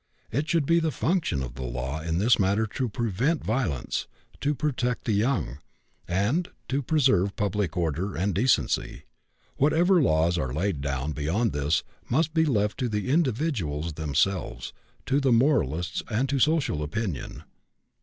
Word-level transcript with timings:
It 0.31 0.49
should 0.49 0.65
be 0.65 0.79
the 0.79 0.89
function 0.89 1.43
of 1.43 1.53
the 1.53 1.61
law 1.61 2.01
in 2.01 2.17
this 2.17 2.39
matter 2.39 2.65
to 2.65 2.89
prevent 2.89 3.43
violence, 3.45 4.07
to 4.39 4.55
protect 4.55 5.03
the 5.05 5.11
young, 5.11 5.59
and 6.07 6.49
to 6.69 6.81
preserve 6.81 7.35
public 7.35 7.77
order 7.77 8.15
and 8.15 8.33
decency. 8.33 9.03
Whatever 9.57 10.01
laws 10.01 10.39
are 10.39 10.51
laid 10.55 10.81
down 10.81 11.11
beyond 11.11 11.51
this 11.53 11.83
must 12.09 12.33
be 12.33 12.45
left 12.45 12.79
to 12.79 12.89
the 12.89 13.11
individuals 13.11 13.93
themselves, 13.93 14.73
to 15.05 15.19
the 15.19 15.31
moralists, 15.31 16.01
and 16.09 16.27
to 16.29 16.39
social 16.39 16.81
opinion. 16.81 17.43